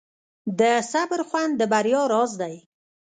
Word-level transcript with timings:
د 0.59 0.61
صبر 0.91 1.19
خوند 1.29 1.51
د 1.57 1.61
بریا 1.71 2.01
راز 2.11 2.31
دی. 2.41 2.55